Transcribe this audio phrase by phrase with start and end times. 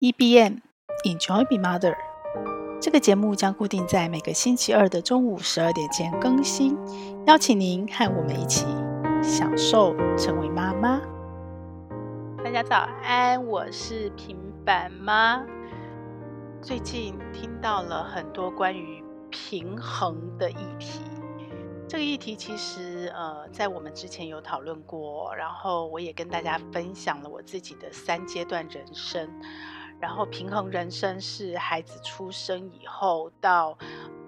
[0.00, 0.62] EBM
[1.04, 1.94] Enjoy Be Mother，
[2.80, 6.74] 这个节目将固定在每个星期二的中午十二点前更新，
[7.26, 8.64] 邀请您和我们一起
[9.22, 11.02] 享受成为妈妈。
[12.42, 15.44] 大家早安，我是平板妈。
[16.62, 21.02] 最近听到了很多关于平衡的议题，
[21.86, 29.28] 这个议题其实呃在我们之前有讨论过，然后我也跟大家分享了我自己的三阶段人生。
[30.00, 33.76] 然后平衡人生是孩子出生以后到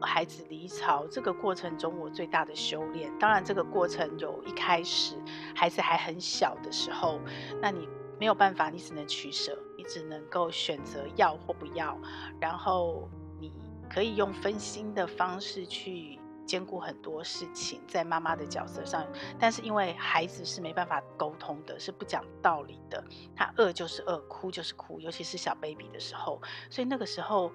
[0.01, 3.11] 孩子离巢这个过程中我最大的修炼。
[3.19, 5.17] 当然，这个过程有一开始
[5.55, 7.19] 孩子还很小的时候，
[7.61, 7.89] 那你
[8.21, 11.99] 没有办法，你只能取舍，你只能够选择要或不要。
[12.39, 13.09] 然后
[13.41, 13.53] 你
[13.89, 16.19] 可以用分心的方式去。
[16.47, 19.07] 兼顾很多事情在妈妈的角色上，
[19.39, 23.03] 但是因为孩子是没办法沟通的，是不讲道理的，
[23.35, 27.53] 他饿就是饿，哭就是哭，尤其是小 baby 的时候，所以那个时候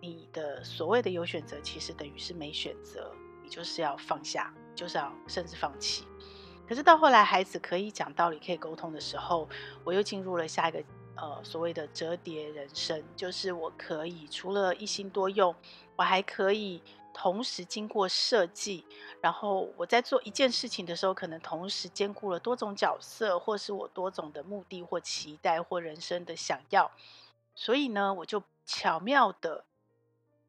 [0.00, 6.04] 你的所谓的有选择，其实等于是没选择，你就是要放下，就是要甚至放弃。
[6.66, 9.48] 可是到后来孩子可以讲道理，可以沟通的时候，
[9.84, 10.82] 我又进入了下一个
[11.16, 15.54] 呃所谓的折叠人生，就是我可以除了一心多用，
[15.96, 16.82] 我还可以。
[17.12, 18.84] 同时经过设计，
[19.20, 26.90] 然后我在做一件事情的时候，可能同时兼顾了多种角色，或是我多种的目的或期待或人生的想要。
[27.54, 29.64] 所以呢，我就巧妙的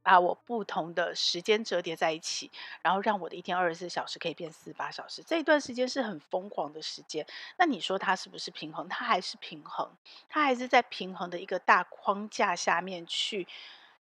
[0.03, 2.49] 把我不同的时间折叠在一起，
[2.81, 5.21] 然后让我的一天二十四小时可以变四十八小时。
[5.23, 7.25] 这一段时间是很疯狂的时间。
[7.57, 8.87] 那你说它是不是平衡？
[8.87, 9.91] 它还是平衡，
[10.29, 13.47] 它还是在平衡的一个大框架下面去。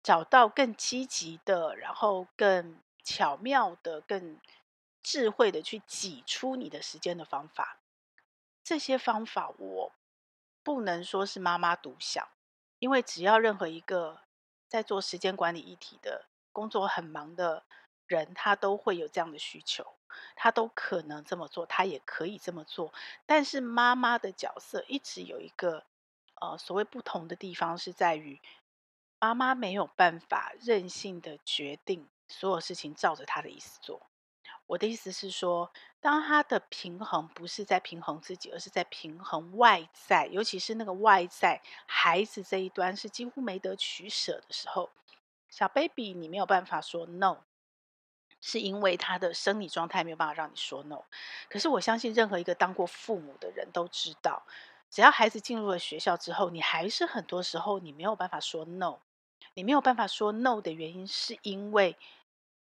[0.06, 4.38] 找到更积极的，然后更巧妙的、更
[5.02, 7.78] 智慧的去挤出你的时间的方法。
[8.62, 9.92] 这些方法我
[10.62, 12.28] 不能说是妈妈独享，
[12.78, 14.20] 因为只要任何一个
[14.68, 17.64] 在做时间管理议题的工作很忙的
[18.06, 19.96] 人，他都会有这样的需求，
[20.36, 22.94] 他都可能这么做，他也可以这么做。
[23.26, 25.82] 但是妈妈的角色一直有一个
[26.40, 28.40] 呃所谓不同的地方，是在于。
[29.26, 34.00] 妈妈没有办法任性的决定所有事情照着她的意思做。
[34.68, 44.90] 我的意思是说，当她的平衡不是在平衡自己，而是在平衡外在，尤其是那个外在孩子这一端是几乎没得取舍的时候，
[45.48, 47.38] 小 baby 你没有办法说 no，
[48.40, 51.02] 是因为他的生理状态没有办法让你说 no。
[51.48, 54.44] 可是我相信任何一个当过父母的人都知道，
[54.88, 58.98] 只要孩子进入了学校之后，你还是很多时候你没有办法说 no。
[59.56, 61.96] 你没有办法说 no 的原因，是因为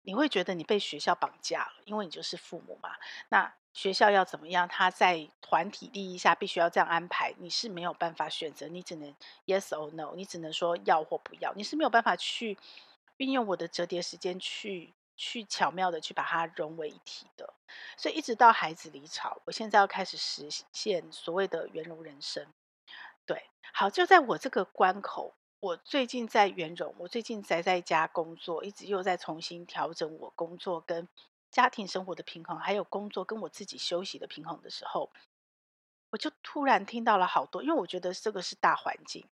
[0.03, 2.91] 你会觉得你被学校绑架了，因为你就是父母嘛。
[3.29, 4.67] 那学校要怎么样？
[4.67, 9.15] 他在团体利益下必须要这样安排，你是没有办法选择，你只能
[9.47, 12.59] yes or no，你只能说要或不要，你是没有办法去
[13.19, 17.55] 运用我的折叠时间去去巧妙的去把它融为一体的。
[17.97, 22.45] 所以一直到孩子离巢，我现在要开始实现所谓的圆融人生。
[23.25, 25.33] 对，好，就在我这个关口。
[25.63, 31.07] 我最近在圆融，我最近宅在家工作，一直又在重新调整我工作跟
[31.53, 35.13] 家庭生活的平衡，还有工作跟我自己休息的平衡的时候，
[36.11, 39.25] 我就突然听到了好多，因为我觉得这个是大环境。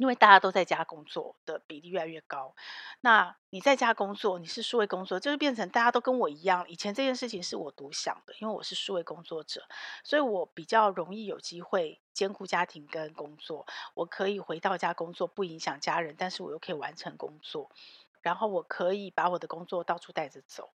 [0.00, 2.54] 因为大家都在家工作的比例越来越高，
[3.02, 6.66] 那你在家工作，你是数位工作，就是变成大家都跟我一样。
[6.70, 9.62] 以前这件事情是我独享的，因为我是数位工作者，
[10.02, 13.66] 所以我比较容易有机会兼顾家庭跟工作。
[13.92, 17.70] 我可以回到家工作，不影响家人，但是我又可以完成工作，
[18.22, 20.70] 然后我可以把我的工作到处带着走。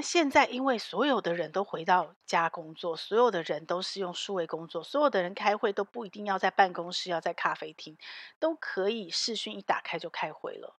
[0.00, 7.98] 那现在，因为所有的人都回到家工作，所有的人都是用数位工作，所有的人开会都不一定要在办公室，要在咖啡厅，
[8.38, 10.78] 都可以视讯一打开就开会了。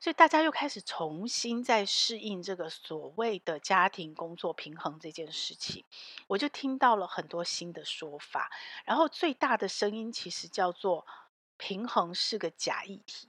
[0.00, 5.84] 所以大家又开始重新在适应这个所谓的家庭工作平衡这件事情。
[6.26, 8.50] 我就听到了很多新的说法，
[8.84, 11.06] 然后最大的声音其实叫做
[11.56, 13.28] “平衡是个假议题”，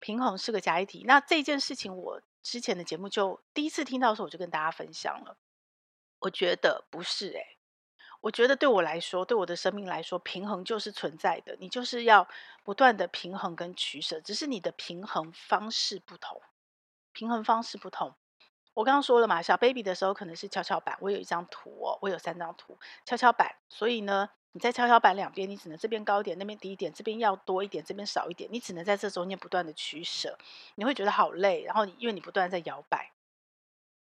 [0.00, 1.04] 平衡是个假议题。
[1.06, 2.20] 那这件事情我。
[2.42, 5.36] 之前的节目就第一次听到的时候，我就跟大家分享了。
[6.18, 7.58] 我觉得不是诶、
[8.20, 11.56] 我觉得对我来说，对我的生命来说，平衡就是存在的。
[11.58, 12.28] 你就是要
[12.62, 16.40] 不断的平衡跟取舍，只是你的平衡方式不同。
[17.12, 18.14] 平衡方式不同，
[18.74, 20.96] 我刚刚说了嘛，小 baby 的时候可能是跷跷板。
[21.00, 23.56] 我有一张图，我有三张图，跷跷板。
[23.68, 24.30] 所以呢。
[24.52, 30.38] 你在跷跷板两边，你只能这边高一点，那边低一点，这边要多一点，这边少一点，你只能在这中间不断的取舍，
[30.74, 31.62] 你会觉得好累。
[31.64, 33.12] 然后因为你不断在摇摆，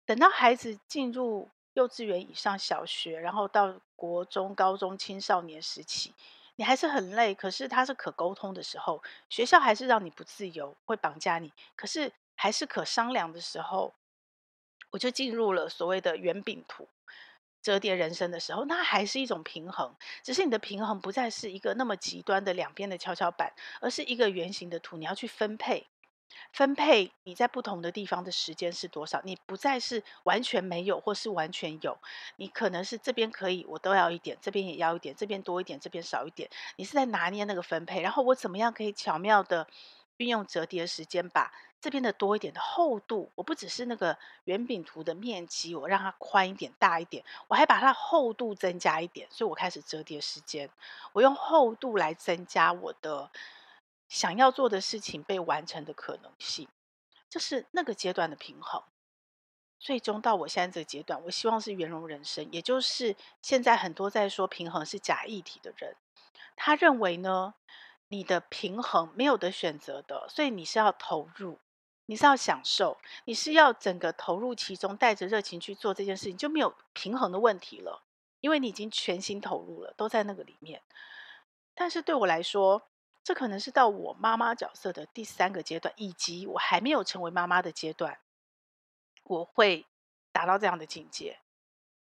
[0.06, 6.14] 等到孩子进入幼稚园以上、小学，然后到国中、高中、青少年时期，
[6.56, 13.92] 你还是很累，可是它是可沟通的时候，学校还是让你不自由，会绑架你，可是还是可商量的时候，
[14.92, 16.88] 我就进入了所谓的圆饼图。
[17.68, 24.96] 折叠人生的时候，那还是一种平衡，只是你的平衡不再是一个那么极端的两边的跷跷板，而是一个圆形的图。
[24.96, 25.86] 你要去分配，
[26.50, 29.20] 分配你在不同的地方的时间是多少？
[29.22, 31.98] 你不再是完全没有，或是完全有，
[32.36, 36.48] 你可能是这边可以，我都要一点，这边也要一点，这边多一点，这边少一点。
[36.76, 39.66] 你是在拿捏那个分配，然后我怎么样可以巧妙的
[40.18, 41.52] 运用折叠时间把。
[41.80, 50.68] 这边的多一点的厚度，我不只是那个圆饼图的面积，我让它宽一点、大一点，我还把它厚度增加一点，所以我开始折叠时间，
[51.12, 53.30] 我用厚度来增加我的
[54.08, 56.66] 想要做的事情被完成的可能性，
[57.30, 58.82] 这是那个阶段的平衡。
[59.78, 65.94] 最终到我现在这个阶段，我希望是圆融人生，也就是现在很多在说平衡是假议题的人，
[66.56, 67.54] 他认为呢，
[68.08, 71.58] 你的平衡没有得选择的，所以你是要投入。
[72.10, 72.96] 你是要享受，
[73.26, 78.02] 你是要整个投入其中，带着热情去做这件事情，就没有平衡的问题了，
[78.40, 80.80] 因为你已经全心投入了，都在那个里面。
[81.74, 82.88] 但是对我来说，
[83.22, 88.18] 这可能是到我妈妈角色的第三个阶段，以及我还没有成为妈妈的阶段，
[89.24, 89.84] 我会
[90.32, 91.38] 达到这样的境界。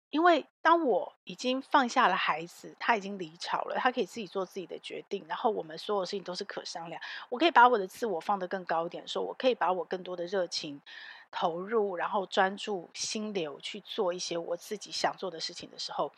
[0.09, 6.99] 因为当我已经放下了孩子，他已经离巢了，他可以自己做自己的决定，然后我们所有事情都是可商量。
[7.29, 10.81] 我可以把我的自我放得更高一点，说我可以把我更多的热情
[11.29, 16.11] 投入，然后专注心流去做一些我自己想做的事情的时候，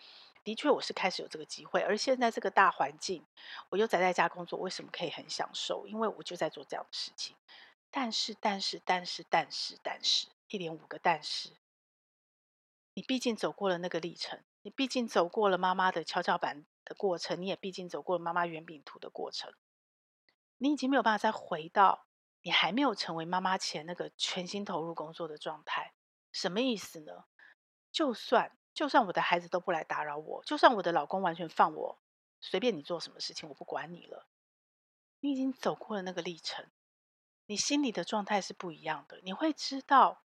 [0.44, 1.82] 的确我是开始有这个机会。
[1.82, 3.22] 而现在这个大环境，
[3.70, 5.86] 我又宅在家工作，为什么可以很享受？
[5.86, 7.36] 因为我就在做这样的事情。
[7.92, 11.50] 但是，但是，但是，但是，但是，一连五个但是。
[12.94, 19.54] 你毕竟走过了那个历程，你毕竟走过了妈妈的跷跷板的过程，你也毕竟走过了妈妈圆饼图的过程。
[20.58, 22.06] 你已经没有办法再回到
[22.42, 25.94] 你还没有成为妈妈前那个全心投入工作的状态。
[26.34, 27.26] 什么意思呢？
[27.92, 32.00] 就算就算我的孩子都不来打扰我，就算我的老公完全放我，
[32.42, 34.28] 随便你做什么事情，我不管你了。
[35.22, 36.70] 你已经走过了那个历程，
[37.46, 39.22] 你心里的状态是不一样的。
[39.24, 40.24] 你会知道。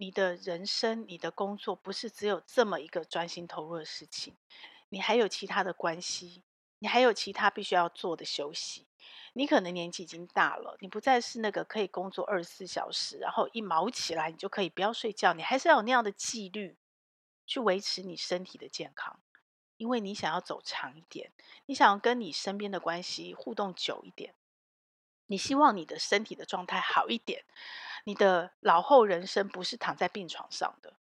[0.00, 4.34] 你的人生，你的工作不是只有这么一个专心投入的事情，
[4.88, 6.42] 你还有其他的关系，
[6.78, 8.86] 你还有其他必须要做的休息。
[9.34, 16.78] 你可能年纪已经大了，你不再是那个可以工作二十四小时，然后一毛起来你就可以不要睡觉，你还是要有那样的纪律
[17.46, 19.20] 去维持你身体的健康，
[19.76, 21.30] 因为你想要走长一点，
[21.66, 24.34] 你想要跟你身边的关系互动久一点，
[25.30, 27.44] 你希望你的身体的状态好一点。
[28.02, 30.94] 你的老后人生不是躺在病床上的，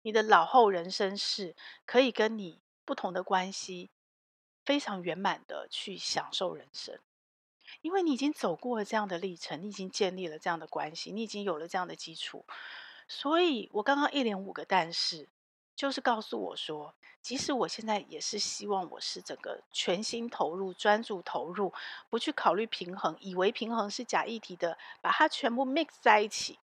[0.00, 3.90] 你的老后人生是可以跟你不同的关系
[4.64, 6.98] 非常圆满的去享受人生，
[7.82, 12.46] 因为你已经走过了这样的历程，你已经建立了这样的关系，你已经有了这样的基础，
[13.08, 15.28] 所以我刚刚一连五个但是，
[15.76, 21.72] 就是告诉我说，即使我现在也是希望我是整个全心投入、专注投入，
[22.08, 26.58] 不去考虑平衡，以为平衡是假议题的，把它全部 mix 在一起，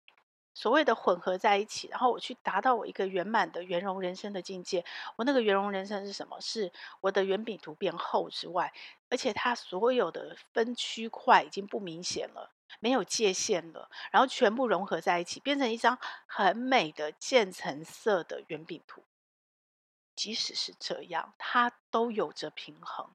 [0.53, 4.85] 所谓的混合在一起，然后我去达到我一个圆满的圆融人生的境界。
[5.15, 6.39] 我那个圆融人生是什么？
[6.39, 6.71] 是
[7.01, 8.71] 我的圆饼图变厚之外，
[9.09, 15.97] 而且它所有的分区块已经不明显了，没有界限了，然后全部融合在一起，变成一张
[16.27, 19.03] 很美的渐层色的圆饼图。
[20.15, 23.09] 即使是这样，它都有着平衡。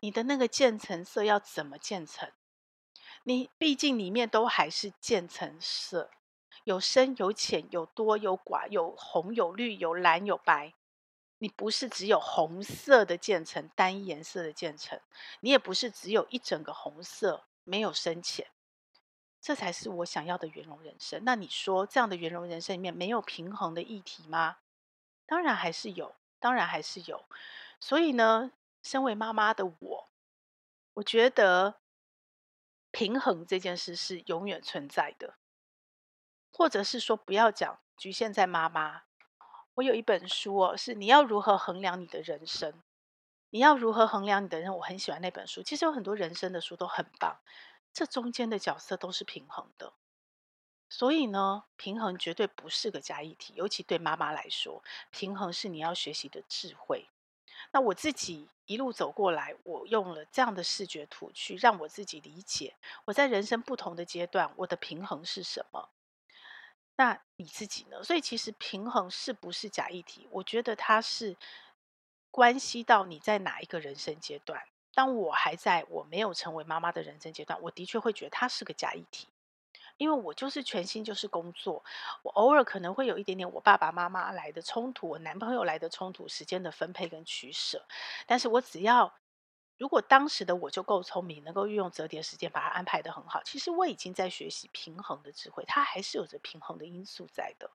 [0.00, 2.30] 你的那个渐层色要怎么渐层？
[3.24, 6.10] 你毕竟里面都还是渐层色，
[6.64, 10.74] 有深有浅，有多有寡，有红有绿，有蓝有白。
[11.38, 15.00] 你不是只有红色的渐层，单一颜色的渐层，
[15.40, 18.46] 你也不是只有一整个红色，没有深浅。
[19.42, 21.20] 这才是我想要的圆融人生。
[21.24, 24.56] 那你说这样的圆融人生里面没有平衡的议题吗？
[25.26, 26.14] 当然还是有。
[26.42, 27.24] 当然还是有，
[27.78, 28.50] 所以呢，
[28.82, 30.08] 身为妈妈的我，
[30.94, 31.76] 我觉得
[32.90, 35.34] 平衡这件事是永远存在的，
[36.52, 39.04] 或者是说不要讲局限在妈妈。
[39.74, 42.82] 我有一本书哦，是你要如何衡量你的人生？
[43.50, 44.74] 你要如何衡量你的人？
[44.74, 45.62] 我很喜欢那本书。
[45.62, 47.38] 其实有很多人生的书都很棒，
[47.92, 49.92] 这中间的角色都是平衡的。
[50.88, 57.08] 所以呢，平衡绝对不是个假议题，尤其对妈妈来说，平衡是你要学习的智慧。
[57.70, 65.88] 那我自己一路走过来，我用了这样的视觉图去让我自己理解，我在人生不同的阶段，我的平衡是什么。
[66.96, 68.02] 那你自己呢？
[68.04, 70.28] 所以其实平衡是不是假议题？
[70.30, 71.34] 我觉得它是
[72.30, 74.62] 关系到你在哪一个人生阶段，
[74.94, 79.28] 当我还在我没有成为妈妈的人生阶段，我的确会觉得它是个假议题，
[79.96, 81.82] 因为我就是全心就是工作，
[82.22, 87.86] 我偶尔可能会有一点点我爸爸妈妈来的冲突，我男朋友来的冲突，时间的分配跟取舍，
[88.26, 89.14] 但是我只要
[89.78, 97.70] 如果当时的我就够聪明，能够运用折叠时间把它安排的很好，其实我已经在学习平衡的智慧，它还是有着平衡的因素在的。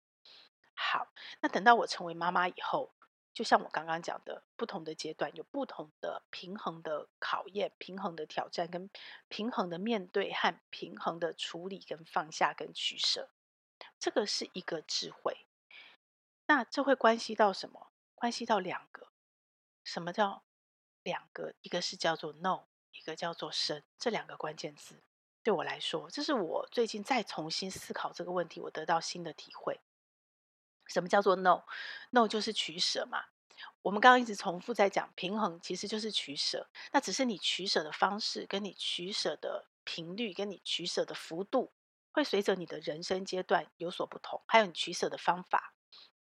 [0.76, 1.08] 好，
[1.42, 2.92] 那等到我成为妈妈以后。
[3.38, 8.90] 就像我刚刚讲的，不同的阶段有不同的平衡的考验、平衡的挑战、跟
[9.28, 13.30] 平衡的面对和平衡的处理、跟放下、跟取舍，
[14.00, 15.46] 这个是一个智慧。
[16.48, 17.92] 那这会关系到什么？
[18.16, 19.10] 关系到两个。
[19.84, 20.44] 什么叫
[21.04, 21.54] 两个？
[21.62, 23.84] 一个是叫做 “no”，一个叫做“生”。
[24.00, 25.04] 这两个关键字
[25.44, 29.80] 对我来说，这是我最近再重新思考这个问题，我得到新的体会。
[30.88, 33.26] 什么叫做 no？no 就是取舍嘛。
[33.82, 36.68] 我们刚刚一直重复在讲平衡，其实就是取舍。
[36.92, 41.72] 那只是你取舍的方式，跟你取舍的频率，跟你取舍的幅度，
[42.12, 44.42] 会随着你的人生阶段有所不同。
[44.48, 45.74] 还有你取舍的方法，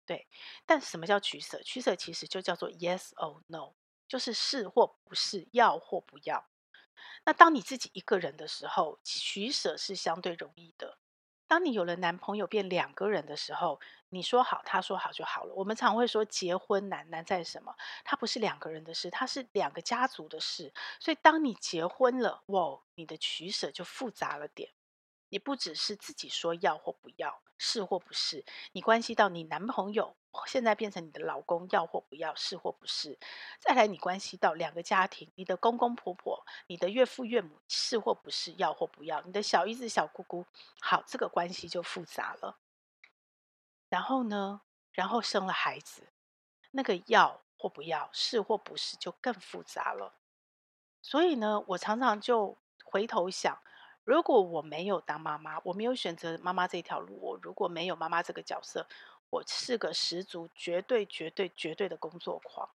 [0.07, 0.29] 对。
[0.65, 1.61] 但什么叫取舍？
[1.63, 3.75] 取舍其实就叫做 yes or no，
[4.07, 6.49] 就是是或不是，要或不要。
[7.25, 10.99] 那当你自己一个人的时候，取舍是相对容易的。
[11.49, 15.55] 当你有了男朋友变两个人的时候，你说好，他说好就好了。
[15.55, 17.75] 我们常会说结婚难，难在什么？
[18.05, 20.73] 它不是两个人的事，它是两个家族的事。
[20.99, 24.71] 所以当你结婚了，哇，你的取舍就复杂了点。
[25.29, 33.17] 你不只是自己说要或不要，是或不是，你关系到你男朋友现在变成你的老公，要或不要，是或不是。
[33.61, 40.45] 再来，你关系到两个家庭，你的公公婆婆、你的岳父岳母，是或不是，要或不要，你的小姨子、小姑姑，
[40.81, 42.59] 好，这个关系就复杂了。
[43.89, 44.61] 然后呢，
[44.93, 46.09] 然后生了孩子，
[46.73, 50.15] 那个要或不要，是或不是，就更复杂了。
[51.01, 53.57] 所以呢，我常常就回头想。
[54.03, 58.87] 如果我没有当妈妈，我没有选择妈妈这条路，我如果没有妈妈这个角色，
[59.37, 62.71] 我是个十足、绝对、绝对、绝对的工作狂。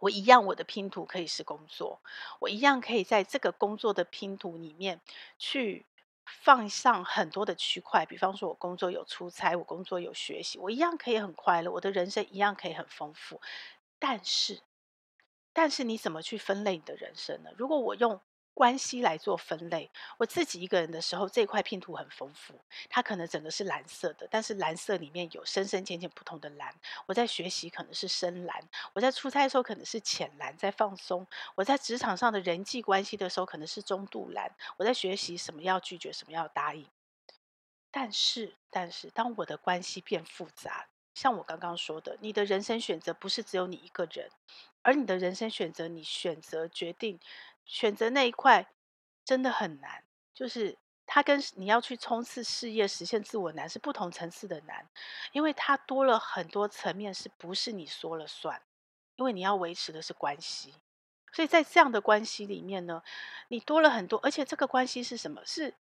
[0.00, 2.00] 我一样，我的拼图可以是工作，
[2.38, 5.00] 我一样可以在这个工作的拼图里面
[5.36, 5.84] 去
[6.24, 8.06] 放上很多的区块。
[8.06, 13.40] 比方说，我工作有出差，我工作有学习，我一样可以很快乐，我的人生一样可以很丰富。
[13.98, 14.60] 但是，
[15.52, 17.50] 但是你怎么去分类你的人生呢？
[17.56, 18.20] 如果我用
[18.58, 22.58] 关系来做分类，我自己一个人的时候，这块拼图很丰富，
[22.90, 26.74] 它可能整个是蓝色的，但是蓝色里面有深深浅浅不同的蓝。
[27.06, 31.24] 我在学习可能是深蓝，我在出差的时候可能是浅蓝，在放松。
[31.54, 36.84] 我在职场上的人际关系的时候可能是中度蓝，我在学习什么要拒绝，什么要答应。
[37.92, 44.28] 但是，但是当我的关系变复杂，像我刚刚说的，你的人生选择不是只有你一个人，
[44.82, 47.20] 而你的人生选择，你选择决定。
[47.68, 48.66] 选择那一块
[49.24, 50.02] 真的很难，
[50.34, 54.88] 就是它跟你要去冲刺事业、实现自我难是不同层次的难，
[55.32, 58.60] 因为它多了很多层面，是不是你说了算？
[59.16, 60.74] 因为你要维持的是关系，
[61.32, 63.02] 所以在这样的关系里面呢，
[63.48, 65.44] 你多了很多，而且这个关系是什么？
[65.44, 65.74] 是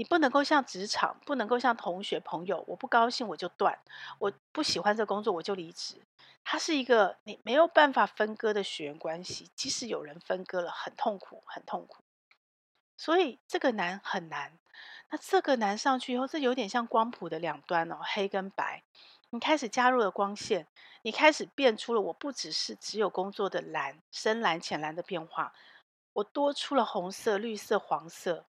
[0.00, 3.78] 你不能够像职场，不能够像同学朋友，我不高兴我就断，
[4.18, 5.96] 我不喜欢这工作我就离职。
[6.42, 12.02] 它是一个你没有办法分割的血缘关系，即使有人分割了，很痛苦，很痛苦。
[12.96, 14.52] 所以这个难很难。
[15.10, 18.82] 那这个难上去以后，这有点像光谱的两端哦，黑跟白。
[19.28, 20.66] 你开始加入了光线，
[21.02, 25.52] 你开始变出了我不只是只有工作的蓝、深蓝、浅蓝的变化，
[26.14, 28.46] 我多出了红色、绿色、黄色。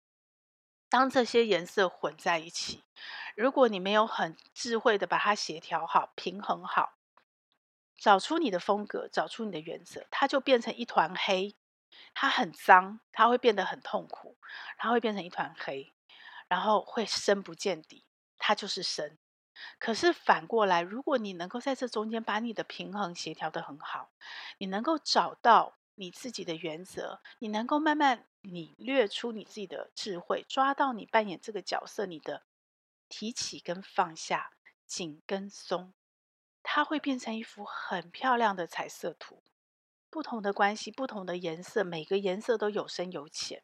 [0.89, 2.85] 当这些颜色混在一起，
[3.35, 6.95] 如果你没有很智慧的把它协调好、平衡好。
[7.99, 11.57] 找出你的风格，找出你的原则，它就变成一团黑，
[12.13, 14.37] 它很脏，它会变得很痛苦，
[14.77, 15.95] 它会变成一团黑，
[16.47, 18.05] 然后会深不见底，
[18.37, 19.19] 它就是深。
[19.79, 24.11] 可是反过来，如果你能够在这中间把你的平衡协调得很好，
[24.59, 32.45] 你能够找到你自己的原则，你能够慢慢领略出你自己的智慧，抓到你扮演这个角色，你的
[33.09, 34.53] 提起跟放下，
[34.87, 35.93] 紧跟松。
[36.63, 39.43] 它会变成一幅很漂亮的彩色图，
[40.11, 43.63] 不同的关系，不同的颜色，每个颜色都有深有浅，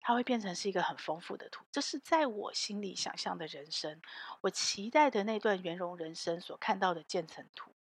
[0.00, 1.64] 它会变成是一个很丰富的图。
[1.70, 4.02] 这是在我心里想象的人生，
[4.40, 7.75] 我期待的那段圆融人生所看到的渐层图。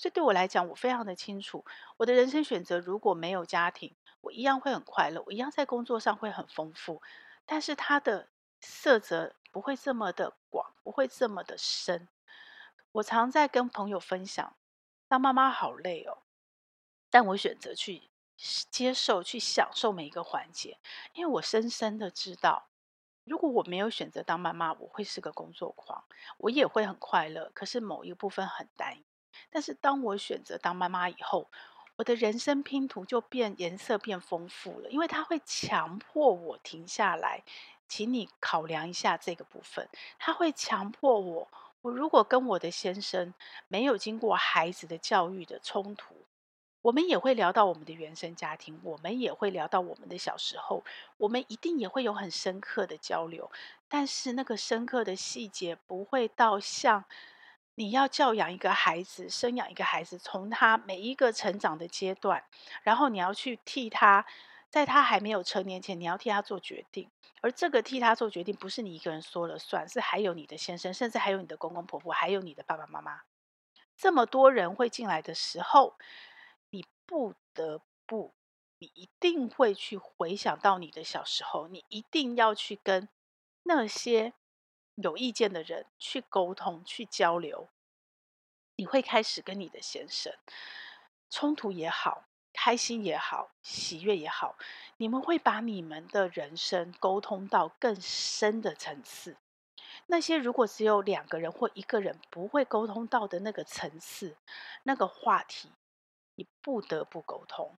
[0.00, 1.62] 所以对我来讲，我非常的清楚，
[1.98, 7.02] 我的人生选择如果没有家庭，我一样会很快乐，我一样在工作上会很丰富，
[7.44, 8.30] 但是它的
[8.62, 12.08] 色泽不会这么的广，不会这么的深。
[12.92, 14.56] 我常在跟朋友分享，
[15.06, 16.22] 当妈妈好累哦，
[17.10, 18.08] 但我选择去
[18.70, 20.78] 接受、去享受每一个环节，
[21.12, 22.68] 因为我深深的知道，
[23.24, 26.02] 如果我没有选择当妈妈，我会是个工作狂，
[26.38, 29.04] 我也会很快乐，可是某一部分很单一。
[29.50, 31.48] 但是当我选择当妈妈以后，
[31.96, 37.42] 我的人生拼图就变颜色变丰富了，因为它会强迫我停下来，
[37.88, 39.86] 请你考量一下这个部分。
[40.18, 41.48] 它会强迫我，
[41.82, 43.34] 我如果跟我的先生
[43.68, 46.14] 没有经过孩子的教育的冲突，
[46.80, 50.82] 我们也会聊到我们的原生家庭，我们也会聊到我们的小时候，
[51.18, 53.50] 我们一定也会有很深刻的交流，
[53.90, 57.04] 但是那个深刻的细节不会到像。
[57.80, 62.44] 你要教养一个孩子，生养一个孩子，从他每一个成长的阶段，
[62.82, 64.26] 然后你要去替他，
[64.68, 67.10] 在他还没有成年前，你要替他做决定。
[67.40, 73.22] 而这个替他做决定，不是你一个人说了算，是还有你的先生，甚至还有你的公公婆婆，还有你的爸爸妈妈，
[73.96, 75.94] 这么多人会进来的时候，
[76.68, 78.34] 你不得不，
[78.76, 83.08] 你一定会去回想到你的小时候，你一定要去跟
[83.62, 84.34] 那些。
[85.02, 87.68] 有意见的人去沟通、去交流，
[88.76, 90.32] 你会开始跟你的先生
[91.28, 94.56] 冲突也好、开心也好、喜悦也好，
[94.96, 99.36] 你们会把你们的人生沟通到更深的层次。
[100.06, 104.36] 那些如果只有两个人或一个人不会沟通到的那个层次、
[104.82, 105.70] 那个话题，
[106.34, 107.76] 你不得不沟通。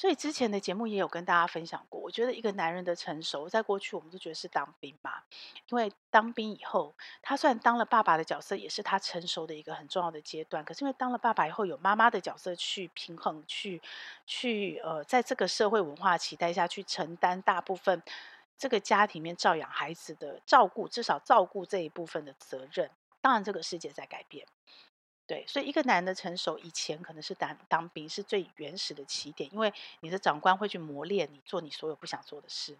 [0.00, 5.20] 所以之前的节目也有跟大家分享过，我觉得一个男人的成熟，在过去我们都觉得是当兵嘛，
[5.68, 10.64] 因为当兵以后，他虽然当了爸爸的角色，也是他成熟的一个很重要的阶段。
[10.64, 13.82] 可是因为当了爸爸以后，有妈妈的角色去平衡，去
[14.24, 18.02] 去呃，在这个社会文化期待下去承担大部分
[18.56, 22.90] 这个家庭里面照养孩子的照顾，至少照顾这一部分的责任。
[23.20, 24.46] 当然，这个世界在改变。
[25.30, 32.76] 对，所以一个男的成熟，以前可能是当当兵是最原始的起点，因为你的长官会去磨练你做你所有不想做的事。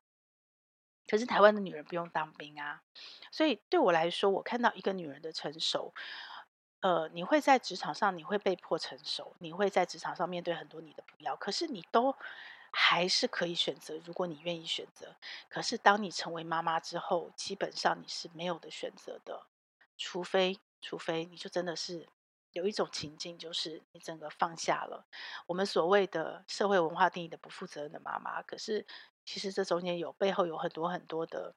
[1.07, 2.83] 可是台湾的女人不用当兵啊，
[3.31, 5.95] 所以对我来说，我看到一个女人的成熟，
[6.81, 12.17] 呃，你会在职场上，你会被迫成熟，你会在职场上面对很多你的不要，可是你都
[12.73, 15.15] 还是可以选择，如果你愿意选择。
[15.49, 19.47] 可是当你成为妈妈之后，基本上你是没有的选择的，
[19.97, 22.09] 除非除非你就真的是。
[22.53, 25.07] 有一种情境，就是你整个放下了
[25.47, 28.43] 我们所谓的社会文化定义的不负责任的妈妈。
[28.43, 28.87] 可是，
[29.25, 31.55] 其实这中间有背后有很多很多的，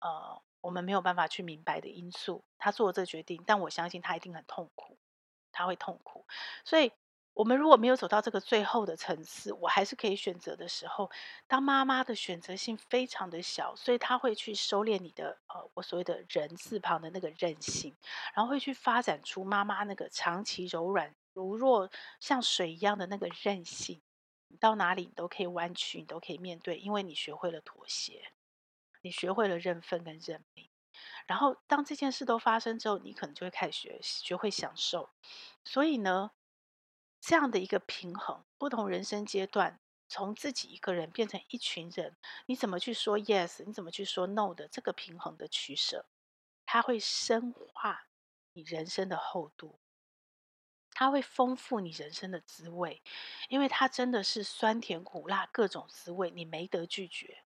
[0.00, 2.44] 呃，我们没有办法去明白的因素。
[2.58, 4.98] 他做了这决定，但我相信他一定很痛苦，
[5.52, 6.26] 他会痛苦。
[6.64, 6.92] 所以。
[7.42, 11.10] 我们如果没有走到这个最后的层次，我还是可以选择的时候，
[11.48, 17.96] 当妈妈的选择性非常的小，所以他会去收敛你的呃，我所谓的人字旁的那个韧性，
[18.32, 24.00] 然后会去发展出妈妈那个长期柔软如若像水一样的那个韧性。
[24.46, 28.30] 你到哪里你都可以弯曲，你都可以面对，因为你学会了妥协，
[29.00, 30.68] 你学会了认分跟认命。
[31.26, 35.10] 然后当这件事都发生之后，你可能就会开始学学会享受。
[35.64, 36.30] 所以呢，
[37.22, 46.04] 这样的一个平衡，不同人生阶段，从自己一个人变成一群人，你怎么去说 yes，你怎么去说 no 的这个平衡的取舍，
[46.66, 48.08] 它会深化
[48.54, 49.78] 你人生的厚度，
[50.90, 53.00] 它会丰富你人生的滋味，
[53.48, 57.44] 因为它真的是酸甜苦辣各种滋味，你没得拒绝，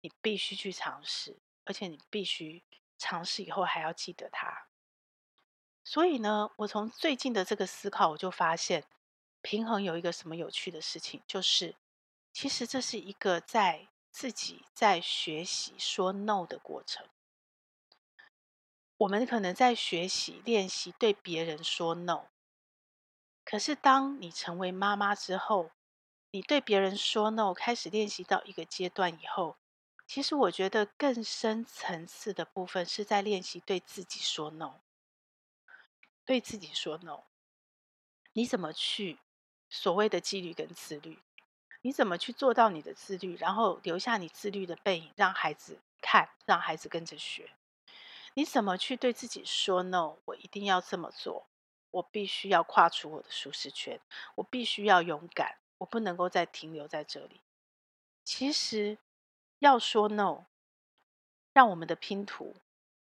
[0.00, 2.62] 你必须去尝试，而且你必须
[2.96, 4.68] 尝试以后还要记得它。
[5.84, 8.82] 所以呢，我从最近的这个思考，我就发现。
[9.42, 11.76] 平衡有一个什么有趣的事情，就是
[12.32, 17.06] 其实这是一个在自己在学习说 no 的过程。
[18.98, 22.26] 我们可能在学习练习对别人说 no，
[23.44, 25.70] 可是当你成为妈妈之后，
[26.32, 29.56] 你对别人说 no 开始练习到一个阶段以后，
[30.06, 34.80] 其实我觉得更深层次的部分是在练习对自己说 no，
[36.26, 37.22] 对自己说 no，
[38.34, 39.18] 你怎么去？
[39.70, 41.18] 所谓的纪律跟自律，
[41.82, 47.50] 你怎么去做到你的自律，然后留下你自律的背影，让孩子看，让孩子跟着学？
[48.34, 50.16] 你怎么去对自己说 “no”？
[50.24, 51.46] 我一定要这么做，
[51.92, 54.00] 我必须要跨出我的舒适圈，
[54.34, 57.40] 我必须要勇敢，我不能够再停留在这里。
[58.24, 58.98] 其实
[59.60, 60.44] 要说 “no”，
[61.52, 62.56] 让我们的拼图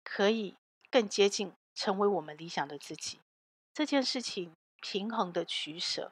[0.04, 0.56] 可以
[0.92, 3.20] 更接近成为我们理想的自己。
[3.74, 6.12] 这件事情平衡的取舍。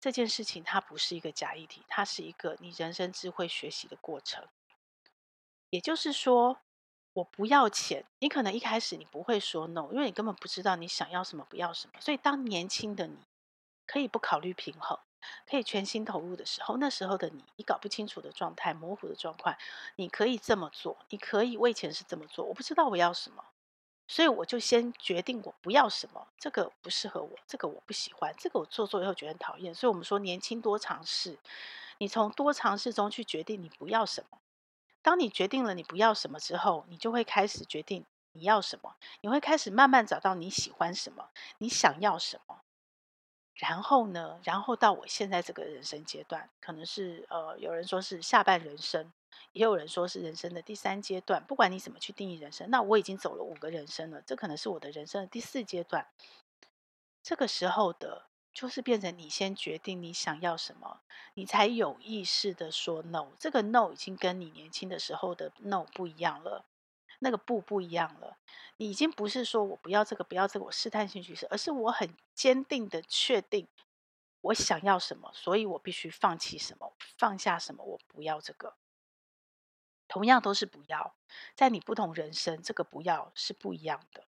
[0.00, 4.46] 这件事情它不是一个假议题，它是一个你人生智慧学习的过程。
[5.68, 6.58] 也就是说，
[7.12, 12.00] 我不要钱，你可能一开始你不会说 no，因为你根本不知道你想要什么，不要什么。
[12.00, 13.18] 所以，当年轻的你
[13.86, 14.98] 可以不考虑平衡，
[15.46, 19.54] 可以全心投入的时候，那时候的你，你搞不清楚的状态、模糊的状况，
[19.96, 23.44] 你可以这么做，你可以，为钱是这么做，我不知道我要什么，
[24.12, 31.38] 所以我就先决定我不要什么，这个不适合我，这个我不喜欢，这个我做做以后觉得很讨厌，所以我们说年轻多尝试，
[31.98, 34.38] 你从多尝试中去决定你不要什么。
[35.00, 42.58] 当你决定了你不要什么之后，你就会开始决定你要什么，你会开始慢慢找到你喜欢什么，你想要什么。
[43.60, 49.12] 然后呢，然后到我现在这个人生阶段，可能是呃，有人说是下半人生，
[49.52, 51.44] 也有人说是人生的第三阶段。
[51.44, 56.06] 不管你怎么去定义人生，那我已经走了五个人生了，这可能是我的人生的第四阶段。
[57.22, 58.26] 这个时候的。
[58.52, 60.98] 就是变成你先决定你想要什么，
[61.34, 63.28] 你才有意识的说 no。
[63.38, 66.64] 这个 no 已经跟你年轻的时候的 no 不一样了，
[67.20, 68.36] 那个不不一样了。
[68.76, 73.68] 你已经不是说我不要这个，不要这个，我试探性取舍，而是我很坚定的确定
[74.40, 78.74] 我想要什么，所以我必须放弃什么，放下什么，我不要这个。
[80.08, 81.14] 同样都是不要，
[81.54, 84.24] 在你不同人生，这个不要是不一样的。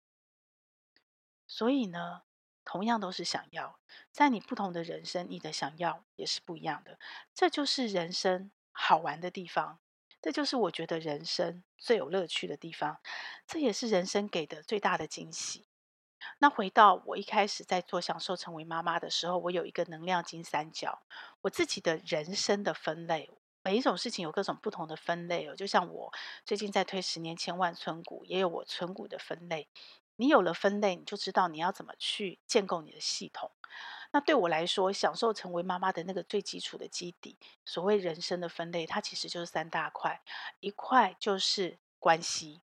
[1.46, 2.22] 所以呢，
[2.64, 3.79] 同样都是想要，
[4.11, 6.99] 在你不同的人生，你的想要也是不一样的。
[7.35, 9.79] 这就是人生好玩的地方，
[10.26, 12.98] 这就是我觉得人生最有乐趣的地方，
[13.46, 15.68] 这也是人生给的最大的惊喜。
[16.38, 21.00] 那回到我一开始在做享受成为妈妈的时候，我有一个能量金三角，
[21.42, 23.30] 我自己的人生的分类，
[23.62, 25.54] 每一种事情有各种不同的分类哦。
[25.54, 26.12] 就像我
[26.44, 29.68] 最近在推十年千万存股，也有我存股的分类。
[30.16, 33.52] 你有了分类，你就知道你要怎么去建构你的系统。
[34.16, 40.22] 那对我来说，享受成为妈妈的那个最基础的基底，所谓人生的分类，它其实就是三大块。
[40.61, 42.62] 一块就是关系，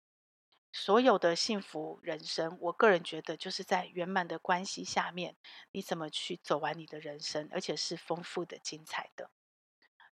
[0.71, 5.35] 所有的幸福人生，我个人觉得就是在圆满的关系下面，
[5.71, 9.31] 你怎么去走完你的人生，而且是丰富的、精彩的。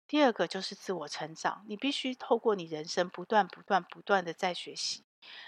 [0.08, 5.04] 第二个就是自我成长，你必须透过你人生不断、不断、不断的在学习。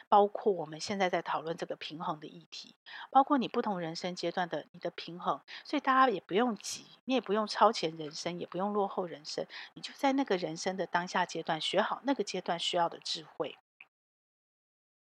[0.08, 2.74] 包括我们现在在讨论这个平衡的议题，
[3.10, 13.56] 包括你不同人生阶段的你的平衡，所以大家也不用急，你也不用超前人生，也不用落后人生，你就在那个人生的当下阶段学好那个阶段需要的智慧。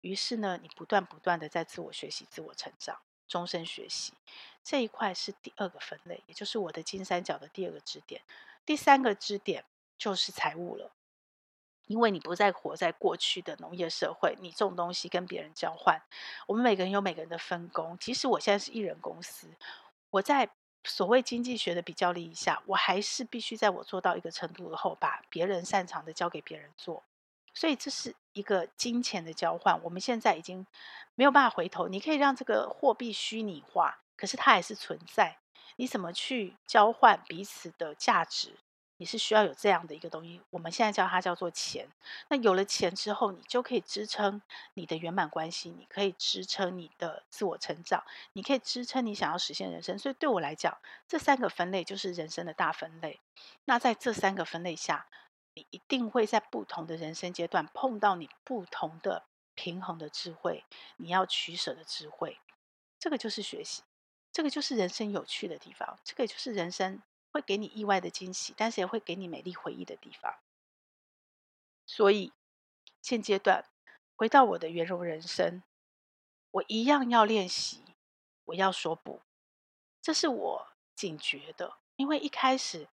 [0.01, 4.13] 于是呢，你不断不断的在自我学习、自我成长、终身学习，
[4.63, 8.21] 这一块是第二个分类，也就是我的金三角的第二个支点。
[8.65, 9.65] 第三个支点
[9.97, 10.91] 就是财务了。
[11.89, 15.99] 因为你不再活在过去的农业社会，你种东西跟别人交换。
[16.45, 17.97] 我们每个人有每个人的分工。
[17.99, 19.47] 其实我现在是一人公司，
[20.11, 20.47] 我在
[20.83, 27.01] 所谓经济学的比较利益下，我还是必须在我做到一个程度以后，把别人擅长的交给别人做。
[27.55, 29.81] 所以这是一个金钱的交换。
[29.83, 30.67] 我们现在已经
[31.15, 31.87] 没有办法回头。
[31.87, 35.39] 你可以让这个货币虚拟化，可是它还是存在。
[35.77, 38.53] 你怎么去交换彼此的价值？
[38.99, 41.87] 你是需要有这样的一个东西，我们现在叫它叫做钱。
[42.27, 44.41] 那有了钱之后，你就可以支撑
[44.73, 49.97] 你的圆满关系，你可以支撑你的自我成长，你可以支撑你想要实现人生。
[49.97, 53.21] 所以对我来讲，这三个分类就是人生的大分类。
[53.63, 55.07] 那在这三个分类下，
[55.53, 59.23] 你一定会在不同的人生阶段碰到你不同的
[59.55, 60.65] 平衡的智慧，
[60.97, 62.37] 你要取舍的智慧。
[62.99, 63.81] 这个就是学习，
[64.33, 67.01] 这个就是人生有趣的地方，这个就是人生。
[67.31, 70.39] 会给你意外的惊喜，但是也会给你美丽回忆的地方。
[71.85, 72.31] 所以
[73.01, 73.65] 现阶段
[74.15, 75.63] 回到我的圆融人生，
[76.51, 77.83] 我一样要练习，
[78.45, 79.21] 我要说不，
[80.01, 82.87] 这是我警觉的，因为一开始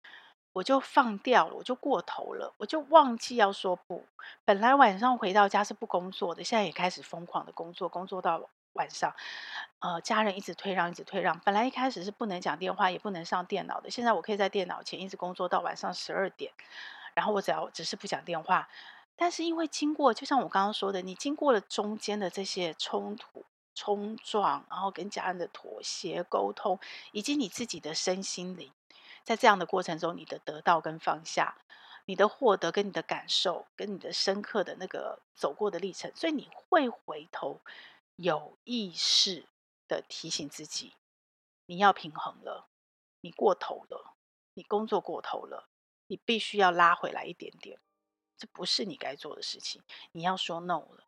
[0.52, 4.06] 我就放掉了，我就过头了，我就忘记要说不。
[4.44, 8.48] 本来晚上回到家是不工作的，现在也开始疯狂的工作，工作到。
[8.76, 9.12] 晚上，
[9.80, 11.38] 呃，家人一直退让，一直退让。
[11.40, 13.90] 本来一开始是不能讲电话，也不能上电脑的。
[13.90, 16.52] 现在我可以在电脑前一直工作到晚上十二点，
[17.14, 18.68] 然后我只要只是不讲电话。
[19.16, 26.78] 但是因为经过，就像我刚刚说的，你经过了中间的这些冲突、冲撞，然后跟家人的妥协、沟通，
[27.12, 28.70] 以及你自己的身心灵，
[29.24, 31.56] 在这样的过程中，你的得到跟放下，
[32.04, 37.58] 你的获得跟你的感受，跟你的深刻的那个走过的历程，所以你会回头。
[38.16, 39.46] 有意识
[39.86, 40.94] 的提醒自己，
[41.66, 42.68] 你要平衡了，
[43.20, 44.16] 你过头了，
[44.54, 45.68] 你工作过头了，
[46.06, 47.78] 你必须要拉回来一点点，
[48.36, 51.04] 这不是你该做的事情，你要说 no 了。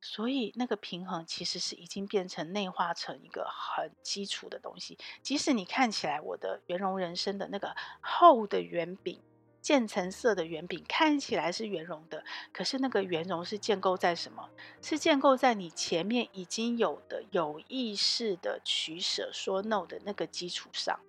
[0.00, 9.22] 所以那个平衡其实是已经变成内化成一个很基础的东西，即使你看起来我的圆融人生的那个厚的圆饼。
[9.64, 12.22] 渐层色的圆饼看起来是圆融的，
[12.52, 14.50] 可是那个圆融是建构在什么？
[14.82, 21.00] 是建构在你前面已经有的有意识的取舍、说 no 的那个基础上。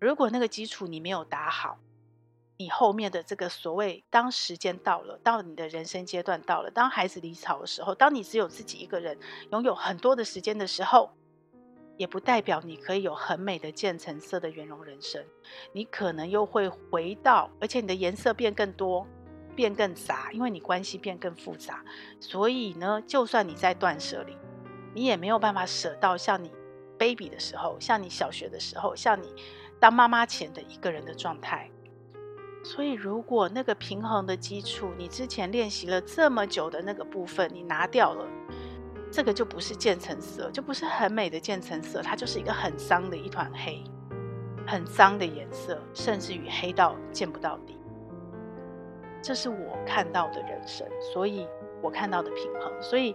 [0.00, 1.78] 如果那个基础你没有打好，
[2.56, 9.16] 你后面的这个所谓，当时间到了，到你的人生阶段到了，当孩子离巢的时候，当你只有自己一个人
[9.52, 11.12] 拥有很多的时间的时候，
[12.00, 15.22] 也不代表你可以有很美的渐层色的圆融人生。
[15.70, 19.06] 你可能又会回到，而且你的颜色变更多，
[19.54, 21.84] 变更杂，因为你关系变更复杂。
[22.18, 24.34] 所以呢，就算你在断舍离，
[24.94, 26.50] 你也没有办法舍到像你
[26.98, 29.34] baby 的时候，像你小学的时候，像你
[29.78, 31.70] 当妈妈前的一个人的状态。
[32.64, 38.26] 所以，如果那个平衡的基础，你之前练习了这么久的那个部分，你拿掉了，
[39.10, 43.82] 这个就不是渐层色，就不是很美的渐层色，它就是一个很脏的一团黑，
[44.66, 47.76] 很脏的颜色，甚至于黑到见不到底。
[49.22, 51.46] 这是我看到的人生，所以
[51.82, 52.72] 我看到的平衡。
[52.80, 53.14] 所以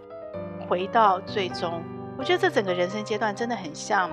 [0.67, 1.81] 回到最终，
[2.17, 4.12] 我觉得这整个人生阶段真的很像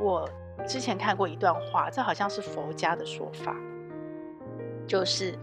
[0.00, 0.28] 我
[0.66, 3.56] 之前看过一段话，这好像是佛家的说法。
[4.86, 5.38] 就是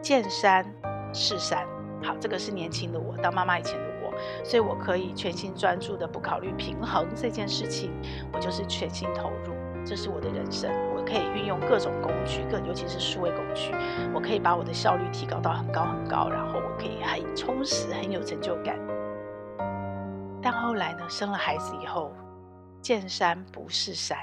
[0.00, 0.64] 见山
[1.12, 1.66] 是山，
[2.02, 3.97] 好，这个是年轻的我，当妈妈以前的我，
[4.44, 7.92] 所以我可以全心专注的不考虑平衡这件事情，
[8.32, 9.54] 我就是全心投入，
[9.84, 13.72] 这是我的人生，我可以运用各种工具，各尤其是数位工具，
[14.14, 18.78] 我可以把我的效率提高到很高很高，然后我可以很充实，很有成就感。
[20.40, 22.12] 但后来呢，生了孩子以后，
[22.80, 24.18] 见山不是山，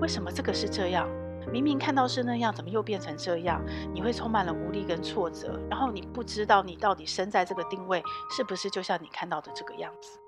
[0.00, 1.08] 为什么这个是这样？
[1.50, 3.62] 明明看到是那样，怎么又变成这样？
[3.92, 10.18] 你会充满了无力跟挫折，然后你不知道你到底身在这个定位是不是就像你看到的这个样子。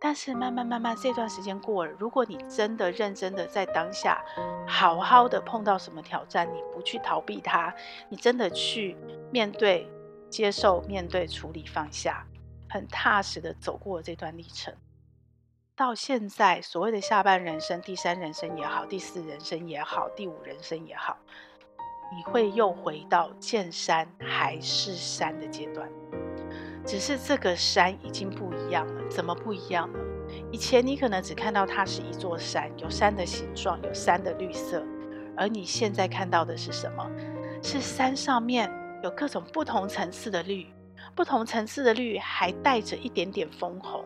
[0.00, 4.22] 但是慢慢慢慢这段时间过了，如果你真的认真的在当下，
[4.66, 7.74] 好好的碰到什么挑战，你不去逃避它，
[8.10, 8.96] 你真的去
[9.32, 9.88] 面对、
[10.28, 12.26] 接受、面对、处理、放下，
[12.68, 14.74] 很踏实的走过这段历程。
[15.76, 21.18] 到现在，所谓的下半人生、第三人生也好，第四人生也好，第五人生也好，
[22.16, 25.90] 你会又回到见山还是山的阶段，
[26.86, 29.08] 只是这个山已经不一样了。
[29.10, 29.98] 怎么不一样呢？
[30.52, 34.80] 以前你可能只看到它是一座山，有山的形状，有山的绿色，
[35.36, 37.04] 而你现在看到的是什么？
[37.64, 38.70] 是山上面
[39.02, 40.68] 有各种不同层次的绿，
[41.16, 44.04] 不同层次的绿还带着一点点枫红。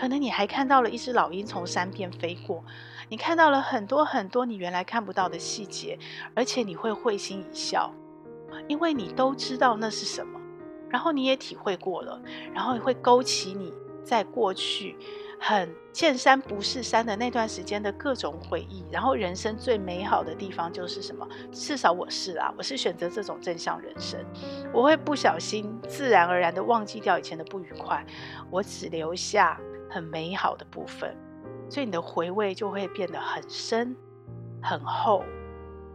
[0.00, 2.64] 可能你还看到了一只老鹰从山边飞过，
[3.10, 5.98] 你看到了很多很多你原来看不到的细节，
[6.34, 7.92] 而且你会会心一笑，
[8.66, 10.40] 因为你都知道那是什么，
[10.88, 12.18] 然后你也体会过了，
[12.54, 14.96] 然后会勾起你在过去
[15.38, 21.28] 很见山不是山的那段时间的各种回忆，然后人生最美好的地方就是什么？
[21.52, 24.18] 至少我是啊，我是选择这种正向人生，
[24.72, 28.02] 我会不小心自然而然的忘记掉以前的不愉快，
[28.50, 29.60] 我只留下。
[29.90, 31.16] 很美好的部分，
[31.68, 33.96] 所以你的回味就会变得很深、
[34.62, 35.24] 很厚、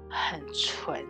[0.09, 1.03] 很纯。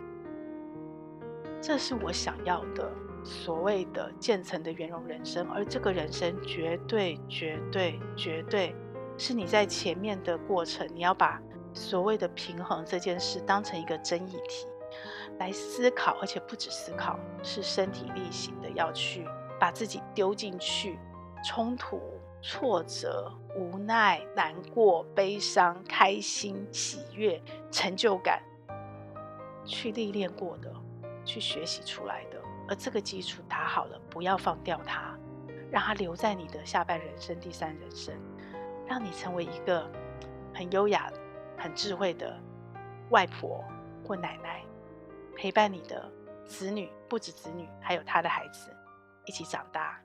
[1.60, 2.88] 这是我想要的
[3.24, 8.74] 所谓的渐层的圆融人生，而这个人生绝对、绝对、绝对
[9.18, 14.68] 是你在前面的过程，你要把所谓的平衡这件事当成一个争议题
[15.38, 19.26] 来思考，而且不止思考，是身体力行的要去
[19.58, 20.98] 把自己丢进去
[21.44, 22.00] 冲突。
[22.42, 28.40] 挫折、无奈、难过、悲伤、开心、喜悦、成就感，
[29.64, 30.72] 去历练过的，
[31.24, 35.18] 去学习出来的，而这个基础打好了，不要放掉它，
[35.70, 38.14] 让它留在你的下半人生、第三人生，
[38.86, 39.90] 让你成为一个
[40.54, 41.10] 很优雅、
[41.58, 42.38] 很智慧的
[43.10, 43.64] 外婆
[44.04, 44.62] 或奶奶，
[45.34, 46.08] 陪伴你的
[46.44, 48.70] 子女，不止子女，还有他的孩子，
[49.24, 50.00] 一起长大。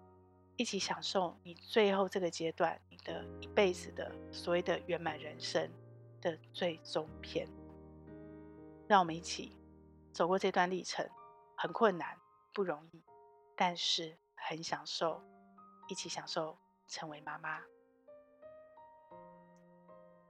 [0.61, 5.67] 一起享受你最后这个阶段，你的一辈子的所谓的圆满人生
[6.21, 7.47] 的最终篇。
[8.87, 9.57] 让我们一起
[10.13, 11.09] 走过这段历程，
[11.57, 12.15] 很困难，
[12.53, 13.03] 不容易，
[13.55, 15.23] 但是很享受，
[15.87, 16.55] 一起享受
[16.87, 17.59] 成为妈妈。